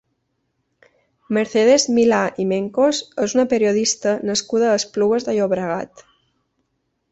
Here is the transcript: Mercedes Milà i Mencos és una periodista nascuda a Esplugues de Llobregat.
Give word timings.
Mercedes 1.37 1.85
Milà 1.97 2.21
i 2.45 2.47
Mencos 2.53 3.03
és 3.27 3.37
una 3.39 3.47
periodista 3.53 4.15
nascuda 4.31 4.71
a 4.73 4.81
Esplugues 4.81 5.29
de 5.31 5.37
Llobregat. 5.39 6.05